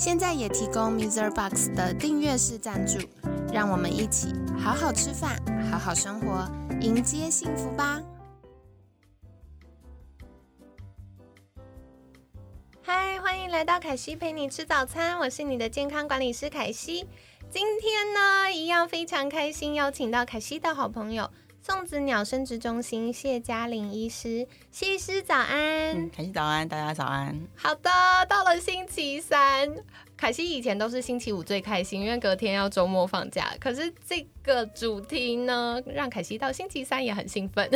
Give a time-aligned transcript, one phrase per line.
[0.00, 1.30] 现在也提供 Mr.
[1.30, 2.98] Box 的订阅式赞助，
[3.52, 5.38] 让我们一起好好吃饭，
[5.70, 6.50] 好好生活，
[6.80, 8.00] 迎接幸福吧！
[12.80, 17.06] 嗨，欢迎来到凯西陪你吃早餐，我是你的健康管理师凯西。
[17.50, 21.30] 今天呢，一样非常开心，邀请到凯西的好朋友
[21.62, 24.48] 送子鸟生殖中心谢嘉玲医师。
[24.70, 25.60] 谢医师早安，
[25.94, 27.38] 嗯，凯西早安，大家早安。
[27.54, 27.90] 好的，
[28.30, 29.70] 到了星期三，
[30.16, 33.52] 凯西以前都是星期五最开心，因为隔天要周末放假。
[33.60, 37.68] 可是这个主题呢，让凯西到星期三也很兴奋。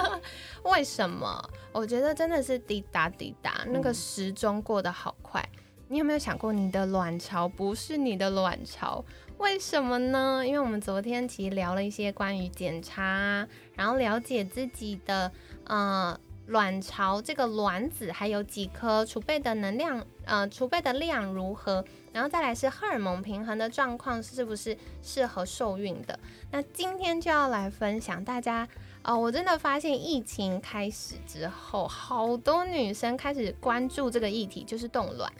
[0.64, 1.38] 为什么？
[1.72, 5.46] 我觉得真的是滴答滴答，那个时钟过得好快。
[5.90, 9.04] 你有没有想过，你的卵巢不是你的卵巢？
[9.38, 10.42] 为什么呢？
[10.44, 15.30] 因为我们昨天其实聊了一些关于检查，然后了解自己的
[15.64, 26.18] 呃卵巢这个卵子还有几颗，储备的能量呃储备的量如何，然后再来是荷尔蒙平衡的状况是不是适合受孕的？
[26.50, 28.68] 那今天就要来分享大家
[29.04, 35.32] 哦，我真的发现疫情开始之后，好多女生开始关注这个议题，就是冻卵。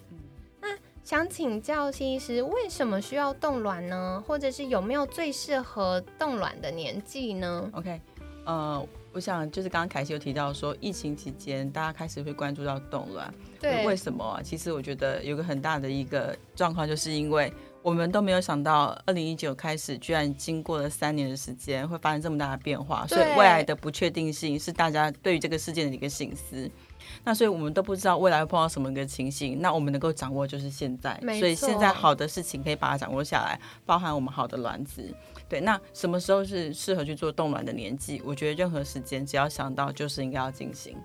[1.09, 4.23] 想请教谢医师，为什么需要冻卵呢？
[4.27, 7.99] 或者是有没有最适合冻卵的年纪呢？OK，
[8.45, 14.39] 呃，我想就是刚刚凯西有提到说，疫情期间大家开始会关注到冻卵，对，为什么？
[14.45, 26.71] 其实我觉得有个很大的一个状况，就是因为我们都没有想到，二零一九开始居然经过了三年的时间，会发生这么大的变化，所以未来的不确定性是大家对于这个事件的一个醒思。
[27.25, 35.15] 那所以我们都不知道未来会碰到什么一个情形，那我们能够掌握就是现在，所以现在好的事情可以把它掌握下来，包含我们好的卵子。
[35.49, 38.21] 对，那什么时候是适合去做冻卵的年纪？
[38.25, 40.97] 我觉得任何时间只要想到就是应该要进行。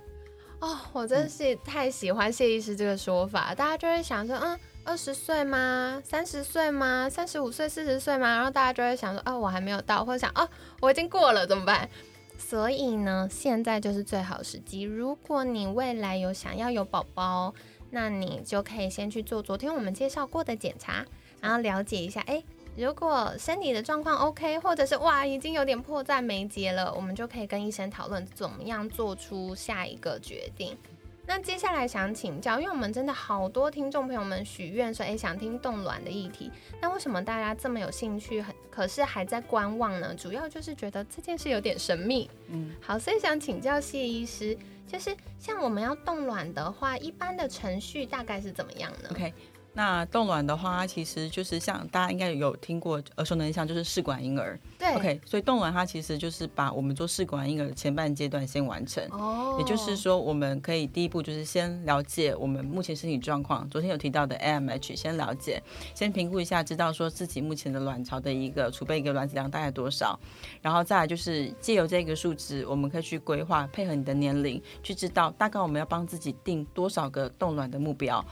[0.60, 6.02] 哦，我真是太喜欢谢医师这个说法，大家就会想说，嗯，二十岁吗？
[6.06, 7.10] 三十岁吗？
[7.10, 8.36] 三十五岁、四十岁吗？
[8.36, 10.48] 然后大家就会想说，哦，我还没有到，或者想，哦，
[10.80, 11.90] 我已经过了，怎么办？
[12.38, 14.82] 所以呢，现在就是最好时机。
[14.82, 17.54] 如果你未来有想要有宝宝，
[17.92, 21.06] 那你就可以先去做昨天我们介绍过的检查，
[21.42, 22.22] 然后了解一下。
[22.22, 22.44] 哎，
[22.76, 30.78] 如果身体的状况 OK，或者是哇已经有点迫在眉睫了，我们就可以跟医生讨论怎么样做出下一个决定。
[31.26, 36.52] 那接下来想请教，因为我们真的好多听众朋友们许愿说，哎，想听冻卵的议题。
[36.82, 40.14] 那为什么大家这么有兴趣，很可是还在观望呢？
[40.14, 42.30] 主要就是觉得这件事有点神秘。
[42.50, 49.34] 嗯，好，所以想请教谢医师，就是像我们要冻卵的话，一般的程序大概是怎么样呢？OK。
[49.76, 54.60] 那冻卵的话，其实就是像大家应该有听过耳熟能详，就是试管婴儿。
[54.78, 59.04] 对，OK，所以冻卵它其实就是把我们做试管婴儿的前半阶段先完成。
[59.10, 63.68] 哦，也就是说，我们可以第一步就是先了解我们目前身体状况。
[63.70, 65.62] 昨天有提到的 AMH，先了解，
[65.96, 70.20] 先评估一下，知道说自己目前的卵巢的一个储备一个卵子量大概多少，
[70.62, 78.24] 然后再来就是借由这个数值，我们可以去规划，配合你的年龄，去知道大概我们要帮自己定多少个冻卵的目标。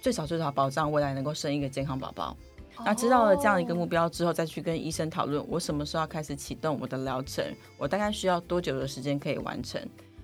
[0.00, 2.36] 最少最少保障未来能够生一个健康宝宝。
[2.84, 7.44] 那知道了这样一个目标之后，再去跟医生讨论，我什么时候要开始启动我的疗程，
[7.76, 9.80] 我大概需要多久的时间可以完成。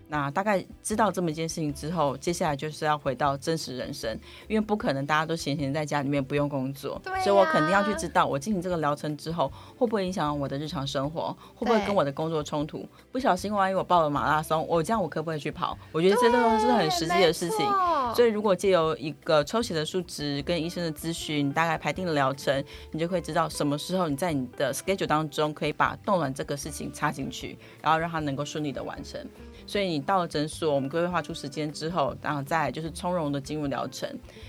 [0.06, 12.86] 那大概知道这么一件事情之后，接下来就是要回到真实人生，因为不可能大家都闲闲在家里面不用工作，所以我肯定要去知道我进行这个疗程之后会不会影响我的日常生活，会不会跟我的工作冲突。
[13.10, 15.76] 不小心万一我报了马拉松，我这样我可不可以去跑？
[15.90, 17.66] 我觉得这都是很实际的事情。
[18.14, 29.20] 所以如果借由一个抽血的数值跟医生的咨询，大概排定了疗程，你就会知道什么时候你在你的 schedule 当中可以把冻卵这个事情插进去，然后让它能够顺利的完成。
[29.66, 34.08] 所以你到了诊所，我们规划出时间之后，然后再就是从容的进入疗程。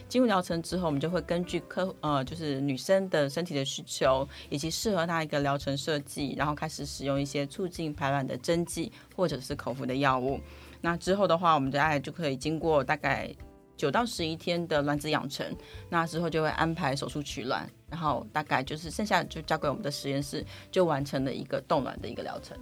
[0.09, 10.39] 进入疗程之后，我们就会根据客呃就是女生的身体的需求，以及适合她一个疗程设计，然后开始使用一些促进排卵的针剂或者是口服的药物。
[10.81, 13.33] 那之后的话，我们大概就可以经过大概
[13.77, 15.45] 九到十一天的卵子养成，
[15.89, 22.57] 那之后就会安排手术取卵，然后大概就是剩下就交给我们的实验室，就完成了一个冻卵的一个疗程。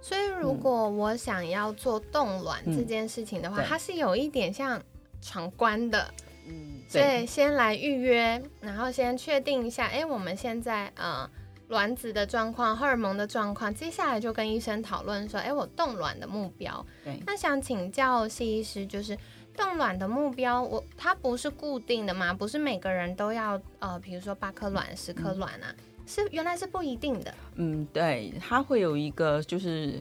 [0.00, 4.80] 所以，如果我想要做冻卵这件事情的话，它是有一点像
[5.20, 6.08] 闯关的。
[6.46, 11.28] 嗯，所以先来预约，然后先确定一下，哎，我们现在呃
[11.66, 16.86] 卵子的状况、荷尔蒙的状况，接下来就跟医生讨论说，哎，我冻卵的目标。
[17.04, 19.18] 对，那想请教谢医师，就是
[19.58, 22.32] 冻卵的目标，我它不是固定的吗？
[22.32, 25.74] 不是每个人都要呃，比如说八颗卵、十颗卵啊？
[26.06, 27.34] 是原来是不一定的。
[27.56, 30.00] 嗯，对，它会有一个就是。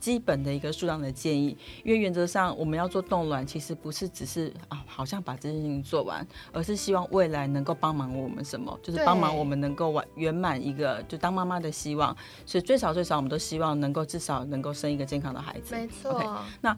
[0.00, 12.14] 基本的一个数量的建议，因为原则上我们要做冻卵，其实不是只是啊，好像把这件事情做完，而是希望未来能够帮忙我们什么，就是帮忙我们能够完圆满一个就当妈妈的希望。
[12.44, 15.74] 所以最少最少，我们都希望能够至少能够生一个健康的孩子。
[15.74, 16.44] 没错。
[16.60, 16.76] 那。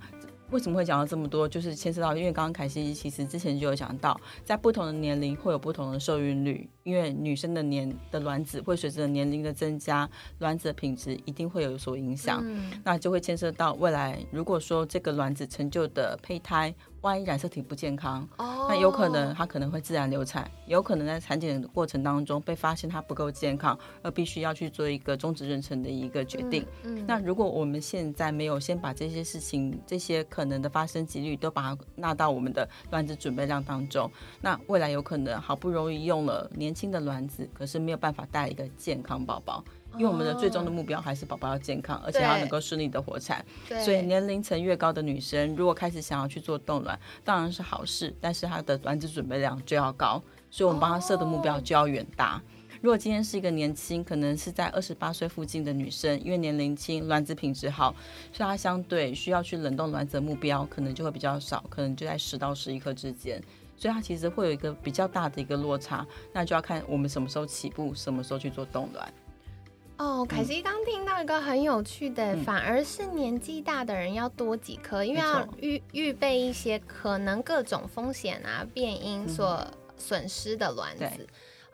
[0.51, 1.49] 为什么会讲到这么多？
[1.49, 10.09] 就是牵涉到，因为刚刚凯西其实之前就有讲到，在不同的年龄会有不同的受孕率，因为女生的年的卵子会随着年龄的增加，
[10.39, 12.45] 卵子的品质一定会有所影响。
[12.85, 16.75] 那就会牵涉到未来，如果说这个卵子成就的胚胎。
[17.03, 26.67] 万一染色体不健康，那有可能他可能会自然流产，有可能在产检的过程当中被发现他不够健康，而必须要去做一个终止妊娠的一个决定。
[27.07, 34.11] 那如果我们现在没有先把这些事情、这些可能的发生几率都把它纳到我们的卵子准备量当中，
[34.41, 39.63] 那未来有可能好不容易用了年轻的卵子，可是没有办法带一个健康宝宝。
[39.99, 43.45] 因为我们的最终的目标还是宝宝要健康，而且要能够顺利的活产。
[43.85, 52.41] 所以年龄层越高的女生，如果开始想要去做冻卵，当然是好事，但是她的卵子准备量就要高，所以我们帮她设的目标就要远大。
[52.83, 57.95] 如果今天是一个年轻，可能是在二十八岁附近的女生，因为年龄轻，卵子品质好，
[58.33, 63.43] 所以她相对需要去冷冻卵子的目标可能就会比较少，可能就在十到十一颗之间，
[63.77, 66.07] 所以它其实会有一个比较大的一个落差。
[66.35, 69.13] 那就要看我们什么时候起步，什么时候去做冻卵。
[69.99, 79.67] 哦，凯西刚听到一个很有趣的，反而是年纪大的人要多几颗，因为要预预备一些可能各种风险啊变因所
[79.97, 81.27] 损失的卵子。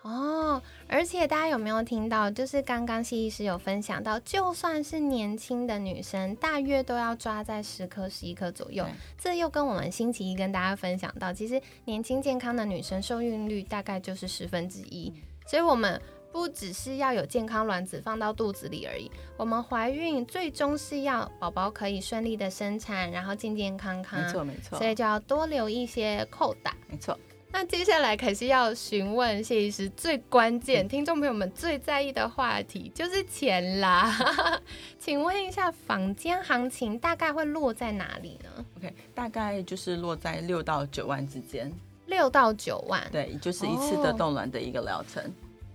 [0.02, 2.30] 哦，而且大家有没有听到？
[2.30, 8.86] 就是刚刚谢医师有分享到，就算是年轻的女生，大约都要抓在十颗、十一颗左右。
[9.18, 15.12] 这又跟我们星期一跟大家分享到，其实年轻健康的女生受孕率大概就是十分之一，
[15.44, 16.00] 所以我们。
[16.32, 24.20] 不只是要有健康卵子放到肚子里而已，我们怀孕最终是要宝宝可以顺利的生产，然后健健康康。
[24.20, 26.74] 没错没错，所以就要多留一些扣打。
[26.88, 27.18] 没错。
[27.54, 34.10] 那接下来可是要询问谢医师最关键，听众朋友们最在意的话题就是钱啦。
[34.98, 41.70] 请问一下，房间行情大概会落在哪里呢？OK，大概就是落在六到九万之间。
[42.06, 45.22] 六到九万，对，就是一次的冻卵的一个疗程。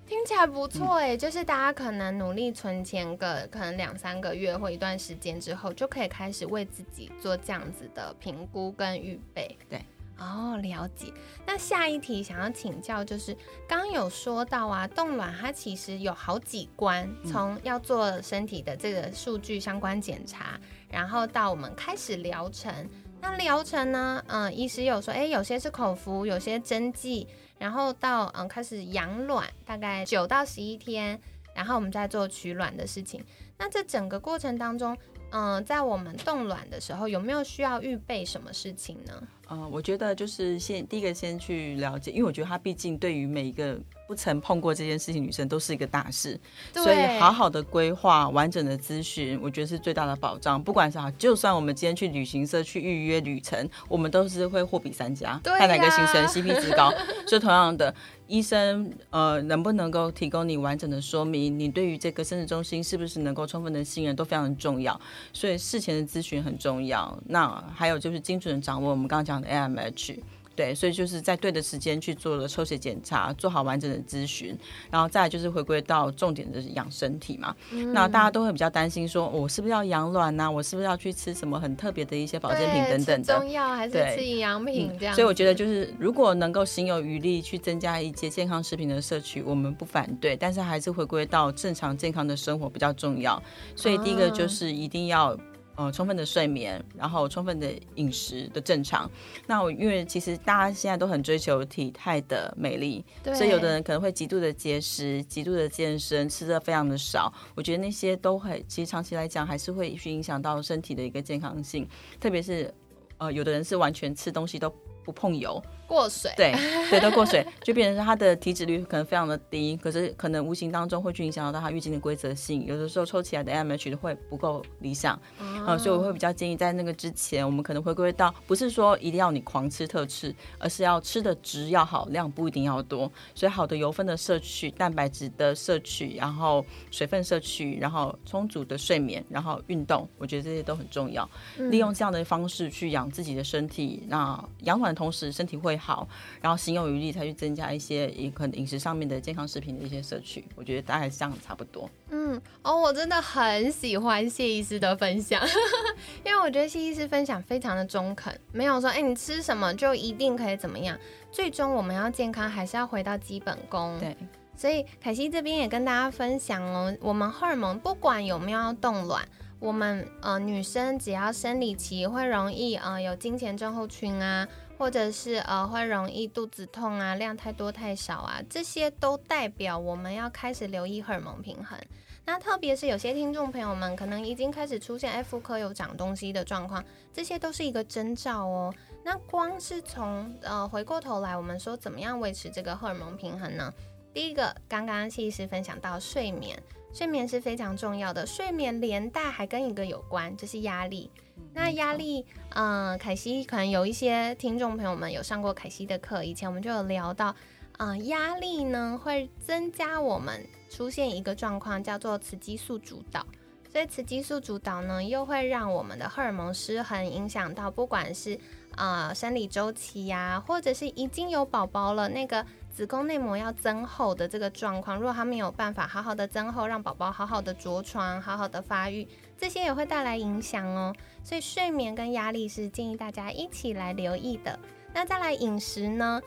[0.08, 9.58] 听起来不错哎，就是大家可能努力存钱个可能两三个月或一段时间之后，就可以开始为自己做这样子的评估跟预备。
[9.70, 9.84] 对，
[10.18, 11.12] 哦，了解。
[11.46, 13.36] 那下一题想要请教，就是
[13.68, 20.58] 刚刚有说到啊，冻卵它其实有好几关，从要做身体的这个数据相关检查，
[20.90, 22.74] 然后到我们开始疗程。
[23.20, 27.28] 那疗程呢，嗯，医师有说，哎，有些是口服，有些针剂。
[27.58, 31.20] 然后到嗯开始养卵，大概九到十一天，
[31.56, 33.24] 然后我们再做取卵的事情。
[33.58, 34.98] 那这整个过程当中，
[35.32, 39.28] 嗯，在我们冻卵的时候，有没有需要预备什么事情呢？
[39.48, 43.78] 呃，我觉得就是先第一个先去了解，因为我觉得他毕竟对于每一个。
[44.08, 46.40] 不曾碰过这件事情，女生都是一个大事，
[46.74, 50.64] 所以好好的规划、完整的咨询，我觉得是最大的保障。
[50.64, 56.90] 不管是哈，就算我们今天去旅行社去预约旅程，我们都是会货比三家，看哪个行程 CP 值高。
[57.28, 57.94] 就同样的，
[58.28, 64.98] 医生呃能不能够提供你完整的说明，你对于这个生殖中心是不是能够充分的信任，都非常重要。
[65.34, 67.14] 所以事前的咨询很重要。
[67.26, 70.18] 那还有就是精准的掌握我们刚刚讲的 AMH。
[70.56, 74.58] 对，所以就是在对的时间去做了抽血检查，做好完整的咨询，
[74.90, 77.56] 然后再就是回归到重点的养身体嘛。
[77.94, 80.50] 那大家都会比较担心，说我是不是要养卵呐？
[80.50, 83.40] 我是不是要去吃什么很特别的一些保健品等等的？
[83.40, 85.14] 中药还是吃营养品这样？
[85.14, 93.40] 所以我觉得就是如果能够行有余力去增加一些健康食品的摄取，我们不反对，但是还是回归到正常健康的生活比较重要。
[93.76, 95.38] 所以第一个就是一定要。
[95.78, 99.10] 呃，充分的睡眠，然后充分的饮食的正常。
[99.46, 107.32] 那我因为其实大家现在都很追求体态的美丽，所以有的人可能会极度的节食、极度的健身，吃的非常的少。
[107.54, 111.88] 我觉得那些都会，其实长期来讲还是会去影响到身体的一个健康性。
[112.20, 112.74] 特别是
[113.20, 116.54] 呃，有的人是完全吃东西都不碰油，过水，对
[116.92, 125.18] 对，都过水，就变成是他的体脂率可能非常的低，可是可能无形当中会去影响到他月经的规则性，有的时候抽起来的 AMH 会不够理想，
[125.66, 141.28] 啊，所以我会比较建议在那个之前，我们可能回归到不是说一定要你狂吃特吃，而是要吃的值要好，量不一定要多，所以好的油分的摄取、蛋白质的摄取，然后水分摄取，然后充足的睡眠，然后运动，我觉得这些都很重要，
[141.58, 145.77] 利用这样的方式去养自己的身体，那养卵的同时身体会。
[145.78, 146.08] 好，
[146.42, 151.90] 然后心有余力才去增加一些饮可能饮食上面的健康食品的一些摄取，我觉得大概是这样差不多。
[152.10, 155.42] 嗯，哦，我真的很喜欢谢医师的分享，
[156.26, 160.98] 因为我觉得谢医师分享非常的中肯，没有说哎你吃什么就一定可以怎么样，
[161.32, 163.98] 最终我们要健康还是要回到基本功。
[164.00, 164.16] 对，
[164.56, 169.28] 所以凯西这边也跟大家分享哦，我们荷尔蒙不管有没有要冻卵，
[169.60, 174.48] 我们呃女生只要生理期会容易呃有经前症候群啊。
[174.78, 181.78] 或者是呃会容易肚子痛啊，量太多太少啊，这些都代表我们要开始留意荷尔蒙平衡。
[182.26, 188.74] 那特别是有些听众朋友们可能已经开始出现 F 科有长东西的状况，这些都是一个征兆哦。
[189.04, 193.74] 那光是从呃回过头来，我们说怎么样维持这个荷尔蒙平衡呢？
[194.18, 196.60] 第一个，刚刚谢医师分享到睡眠，
[196.92, 201.12] 睡眠是非常重要的，睡眠连带还跟一个有关，就是压力。
[201.54, 207.36] 那压力，嗯，凯西可能有一些听众朋友们有上过凯西的课，以前我们就有聊到，
[207.78, 213.24] 嗯，压力呢会增加我们出现一个状况，叫做雌激素主导，
[213.72, 218.40] 所以雌激素主导呢又会让我们的荷尔蒙失衡，影响到不管是
[218.76, 222.44] 啊生理周期呀，或者是已经有宝宝了那个。
[222.78, 230.96] 子宫内膜要增厚的这个状况，如果它没有办法好好的增厚，让宝宝好好的着床、好好的发育，这些也会带来影响哦。
[231.24, 234.60] 所以睡眠跟压力是建议大家一起来留意的。
[234.94, 236.22] 那再来饮食呢？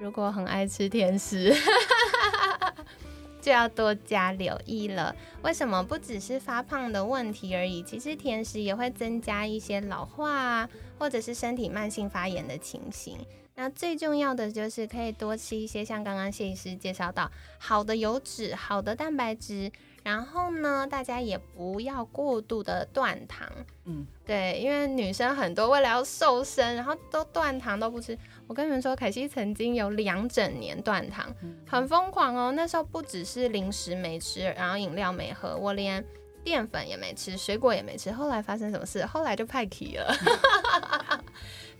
[0.00, 1.54] 如果很爱吃甜食，
[3.40, 5.14] 就要多加留意了。
[5.42, 5.80] 为什么？
[5.84, 10.68] 不只是发胖的问题而已，其实甜食也会增加一些老化啊，
[10.98, 13.16] 或者是身体慢性发炎的情形。
[13.54, 19.70] 那最重要的就是可以多吃一些，像刚刚谢医师介绍到，好的油脂、好的蛋白质，
[20.02, 23.46] 然后呢，大家也不要过度的断糖。
[23.84, 28.18] 嗯，对，因为女生很多为了要瘦身，然后都断糖都不吃。
[28.46, 31.32] 我跟你们说，凯西曾经有两整年断糖，
[31.66, 32.52] 很疯狂哦。
[32.56, 36.04] 那时候不只是零食没吃，然后饮料没喝，我连
[36.42, 38.10] 淀粉也没吃，水果也没吃。
[38.10, 39.04] 后来发生什么事？
[39.04, 40.14] 后来就派体了。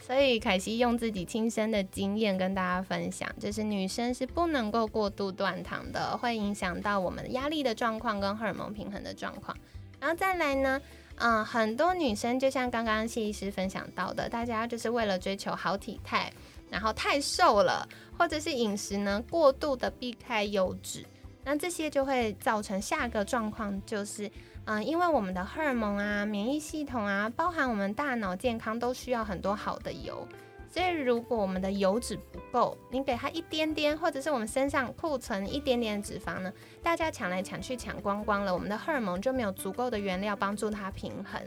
[0.00, 9.56] 所以凯西用自己亲身的经验跟大家分享，就是女生是不能够过度断糖的，会影响到我们压力的状况跟荷尔蒙平衡的状况。
[10.00, 10.80] 然后再来呢，
[11.16, 16.32] 嗯，很多女生就像刚刚谢医师分享到的，大家就是为了追求好体态，
[16.68, 17.88] 然后太瘦了，
[18.18, 21.06] 或者是饮食呢过度的避开油脂，
[21.44, 24.30] 那这些就会造成下个状况就是。
[24.64, 30.26] 嗯，因为我们的荷尔蒙啊、免疫系统啊，包含我们大脑健康，都需要很多好的油。
[30.70, 36.50] 所以，如果我们的油脂不够，你给它一点点，或者是我们身上库存一点点脂肪呢，
[36.82, 41.38] 大家抢来抢去抢光光了，我们的荷尔蒙就没有足够的原料帮助它平衡。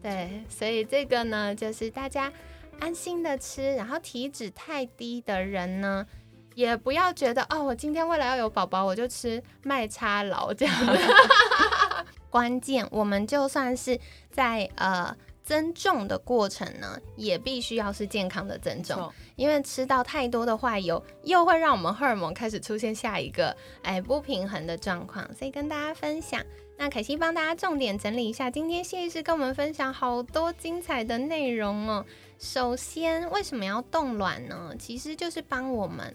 [0.00, 2.32] 对，所以这个呢，就是大家
[2.78, 3.74] 安心的吃。
[3.74, 6.06] 然后体脂太低的人呢，
[6.54, 10.74] 也不要觉得哦，我今天为了要有宝宝，我就吃麦差劳这样。
[12.30, 13.98] 关键，我们就算是
[14.30, 25.28] 在呃增重的过程呢，也必须要是健康的增重，因为吃到太多的坏油，又会让我们荷尔蒙开始出现下一个哎不平衡的状况。
[25.34, 26.40] 所以跟大家分享，
[26.76, 32.06] 那凯西帮大家重点整理一下，今天谢医师跟我们分享好多精彩的内容哦。
[32.38, 34.72] 首先，为什么要冻卵呢？
[34.78, 36.14] 其实就是帮我们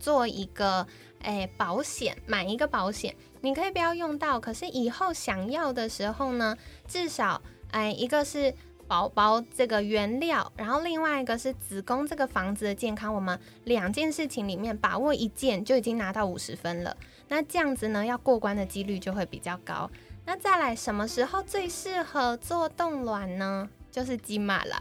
[0.00, 0.86] 做一个
[1.22, 3.14] 哎保险，买一个保险。
[3.40, 8.54] 你可以不要用到，可是以后想要的时候呢，至少哎，一个是
[8.86, 16.96] 宝宝这个原料，然后另外一个是子宫这个房子的健康，我们两件事情里面把握一件就已经拿到五十分了。
[17.28, 19.90] 那这样子呢，要过关的几率就会比较高。
[20.24, 23.68] 那再来，什么时候最适合做冻卵呢？
[23.92, 24.80] 就是金马啦。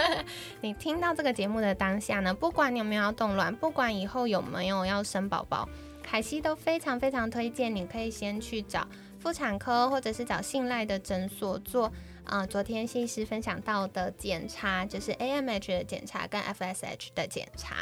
[0.62, 5.68] 你听到这个节目的当下呢，不管你有没有要冻卵，不管以后有没有要生宝宝。
[6.02, 8.86] 凯西都非常非常推荐，你可以先去找
[9.18, 11.92] 妇产科，或者是找信赖的诊所做。
[12.24, 17.74] 啊，昨天西施分享到的检查，就是 AMH 的检查跟 FSH 的检查，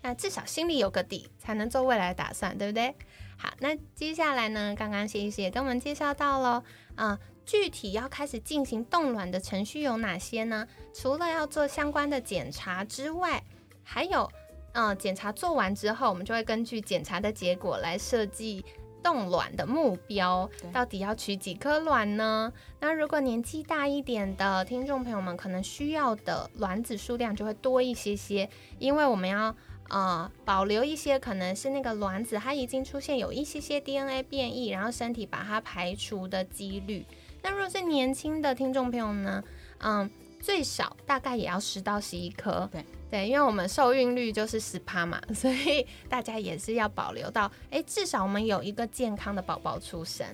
[0.00, 2.94] 那至少心里有个底，才能做未来的打算，对不对？
[3.36, 7.18] 好，那接下来呢，刚刚西施也跟我们介绍到了，啊，
[7.50, 10.64] 具体要开始进行冻卵的程序有哪些呢？
[10.94, 13.42] 除了要做相关的检查之外，
[13.82, 14.30] 还有。
[14.72, 18.64] 嗯，检查做完之后，我们就会根据检查的结果来设计
[19.02, 22.52] 冻卵的目标，到底要取几颗卵呢？
[22.78, 29.52] 那如果年纪大一点的听众朋友们，可能需要的卵子数量就会多一些些，因为我们要
[29.88, 37.04] 呃保留一些可能是那个卵子它已经出现有一些些 DNA 变异，然后身体把它排除的几率。
[37.42, 39.42] 那如果是年轻的听众朋友呢，
[39.78, 40.10] 嗯。
[40.42, 50.26] 最少大概也要十到十一颗，对对，因为我们受孕率就是十趴嘛， 所以大家也是要保留到，哎，至少我们有一个健康的宝宝出生。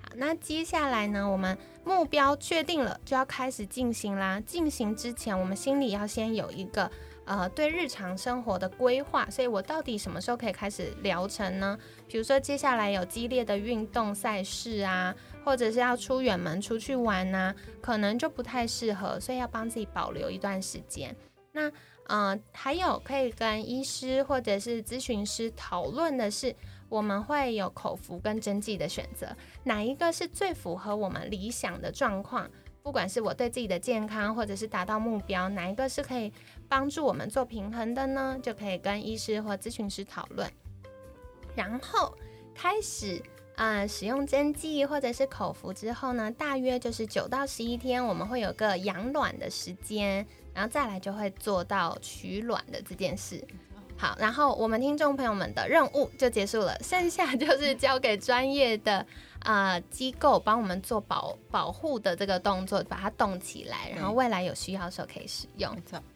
[0.00, 4.40] 好，那接下来呢，我们目标确定了，就要开始进行啦。
[4.46, 6.88] 进行之前，我们心里要先有一个。
[7.24, 11.78] 呃，对日常生活的规划，所以我到底什么时候可以开始疗程呢？
[12.08, 21.14] 比如说接下来有激烈的运动赛事啊，或者是要出远门出去玩呐，可能就不太适合，所以要帮自己保留一段时间。
[21.52, 21.70] 那
[22.06, 26.56] 呃，还有可以跟医师或者是咨询师讨论的是，
[26.88, 32.48] 我们会有口服跟针剂的选择，哪一个是最符合我们理想的状况？
[32.82, 36.32] 不管是我对自己的健康，或者是达到目标，哪一个是可以
[36.66, 38.38] 帮助我们做平衡的呢？
[38.42, 40.50] 就可以跟医师或咨询师讨论，
[41.58, 42.16] 然后
[42.54, 43.20] 开始
[43.56, 50.24] 啊使用针剂或者是口服之后呢，大约就是九到十一天，我们会有个养卵的时间，
[50.54, 53.44] 然后再来就会做到取卵的这件事。
[53.96, 59.04] 好，然后我们听众朋友们的任务就结束了，剩下就是交给专业的。
[59.40, 65.74] 啊，机构帮我们做保保护的这个动作，把它冻起来，然后未来有需要的时候可以使用。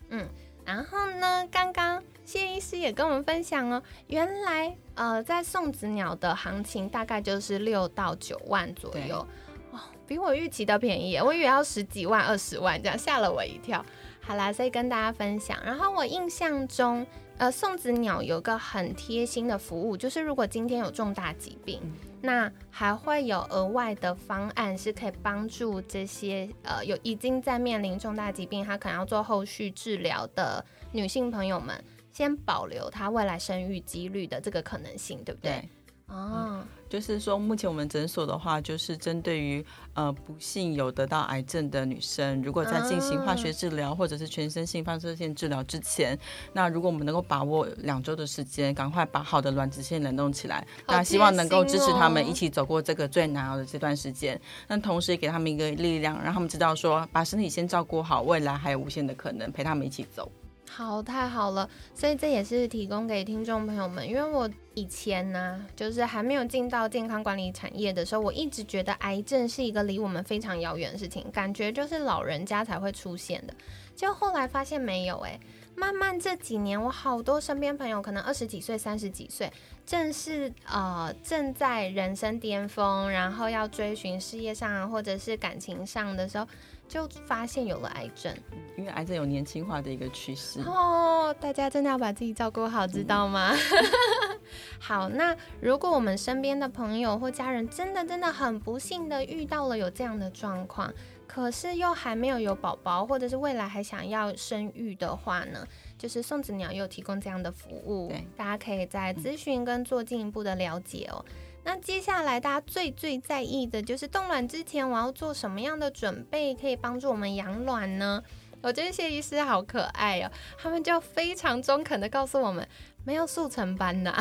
[0.09, 0.29] 嗯，
[0.65, 9.27] 然后呢，刚刚谢医师也跟我们分享哦，原来呃，在送子鸟的行情大概就是六到九万左右，
[9.73, 13.85] 哦，比我预期的便宜，我以为要十几万、二十万这样，吓了我一跳。
[14.21, 15.59] 好啦，所以跟大家分享。
[15.65, 17.05] 然后我印象中，
[17.39, 21.81] 呃，送子鸟有个很贴心的服务，就是如果今天有重大疾病。
[22.23, 35.69] 那还会有额外的方案，是可以帮助这些呃有已经在面临重大疾病，他可能要做后续治疗的女性朋友们，先保留她未来生育几率的这个可能性，对不对？
[36.07, 36.65] 哦。
[36.93, 46.19] 就是说，目前我们诊所的话，就是针对于呃不幸有得到癌症的女生，如果在进行化学治疗或者是全身性放射线治疗之前，
[46.53, 54.39] 那如果我们能够把握两周的时间，赶快把好的卵子先冷冻起来，那希望能够支持他们一起走过这个最难熬的这段时间。
[54.69, 60.31] 那同时也给他们一个力量，让他们知道说，把身体先照顾好，未来还有无限的可能，陪他们一起走。
[60.69, 73.55] 好，太好了，所以这也是提供给听众朋友们，因为我以前呢，就是还没有进到健康管理产业的时候，我一直觉得癌症是一个离我们非常遥远的事情，感觉就是老人家才会出现的，
[73.95, 75.39] 就后来发现没有，哎，
[75.75, 79.53] 慢慢这几年，我好多身边朋友，可能二十几岁、三十几岁，
[79.85, 86.47] 正是呃正在人生巅峰，然后要追寻事业上或者是感情上的时候。
[86.89, 88.37] 就发现有了癌症，
[88.77, 91.35] 因为癌症有年轻化的一个趋势哦。
[91.41, 93.57] 大家真的要把自己照顾好，知道吗？
[94.79, 100.93] 好，那如果我们身边的朋友或家人真的真的很不幸的遇到了有这样的状况，
[101.27, 105.67] 可是又还没有有宝宝，或者是未来还想要生育的话呢？
[105.99, 111.25] 就是送子鸟有提供这样的服务，大家可以在咨询跟做进一步的了解哦。
[111.65, 118.21] 那接下来大家最最在意的就是冻卵之前我要做什么样的准备，可以帮助我们养卵呢？
[118.61, 122.67] 我觉得谢医师好可爱哦，他们就非常中肯的告诉我们，
[123.05, 124.15] 没有速成班的，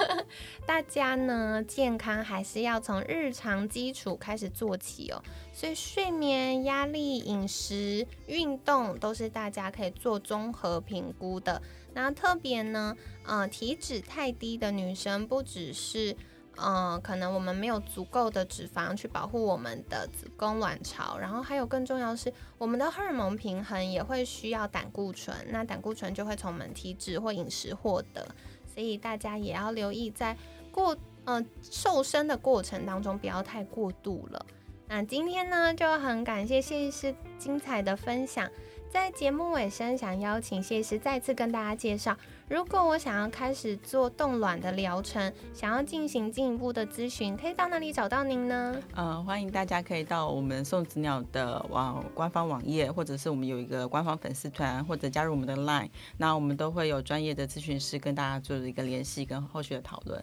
[0.66, 5.22] 大家呢健康还是要从日常基础开始做起哦。
[5.52, 11.60] 所以睡眠、压力、饮食、运动都是大家可以做综合评估的。
[11.94, 16.16] 那特别呢，呃，体脂太低的女生不只是。
[16.60, 28.26] 嗯，可能我们没有足够的脂肪去保护我们的子宫卵巢，然后还有更重要的是，我们的荷尔蒙平衡也会需要胆固醇，那胆固醇就会从我们体脂或饮食获得，
[28.66, 30.36] 所以大家也要留意，在
[30.72, 34.46] 过嗯瘦身的过程当中不要太过度了。
[34.88, 38.48] 那今天呢，就很感谢谢医师精彩的分享。
[38.90, 42.16] 在节目尾声，想邀请谢医师再次跟大家介绍，
[42.48, 48.74] 如果我想要开始做冻卵的疗程，想要进行进一步的咨询，可以到哪里找到您呢？
[48.94, 60.18] 呃，欢迎大家可以到我们送子鸟的网官方网页，或者是我们有一个官方粉丝团，或者加入我们的 LINE，那我们都会有专业的咨询师跟大家做一个联系跟后续的讨论。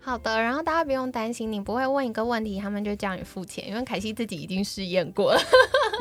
[0.00, 5.40] 好的，然后大家不用担心，你不会问一个问题，他们就叫你付钱，因为凯西自己已经试验过了。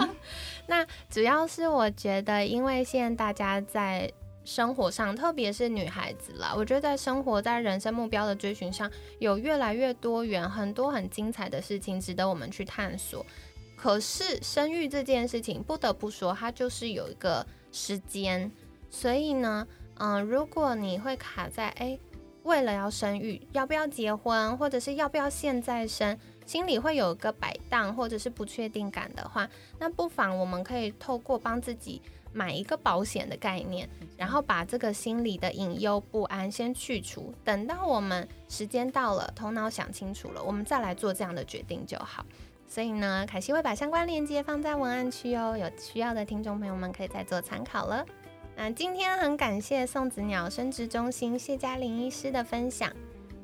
[0.68, 4.10] 那主要是我觉得，因为现在大家在
[4.46, 13.26] 生活上，特别是女孩子啦，我觉得在生活在人生目标的追寻上，有越来越多元、很多很精彩的事情值得我们去探索。
[13.76, 18.50] 可是生育这件事情，不得不说，它就是有一个时间。
[18.90, 22.00] 所以呢，嗯，如果你会卡在哎，
[22.44, 32.02] 为了要生育，要不要结婚，或者是要不要现在生，心里会有一个摆荡，或者是不确定感的话，那不妨我们可以透过帮自己。
[32.38, 42.26] 买一个保险的概念，然后把这个心理的隐忧不安先去除，等到我们时间到了，头脑想清楚了，我们再来做这样的决定就好。
[42.68, 48.06] 所以呢，凯西会把相关链接放在文案区哦，有需要的听众朋友们可以再做参考了。
[48.58, 52.92] 那今天很感谢送子鸟生殖中心谢嘉玲医师的分享，